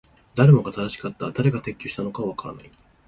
[0.33, 1.29] 誰もが正しかった。
[1.29, 2.71] 誰が撤去したのかはわからない。